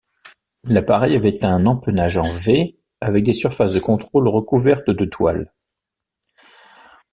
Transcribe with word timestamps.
L'appareil 0.63 1.15
avait 1.15 1.45
un 1.45 1.67
empennage 1.67 2.17
en 2.17 2.23
V, 2.27 2.75
avec 3.01 3.23
des 3.23 3.33
surfaces 3.33 3.75
de 3.75 3.79
contrôle 3.79 4.27
recouvertes 4.29 4.89
de 4.89 5.05
toile. 5.05 5.45